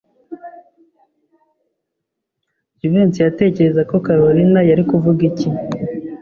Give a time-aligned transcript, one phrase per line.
[2.79, 5.47] Jivency yatekerezaga ko Kalorina yari kuvuga iki?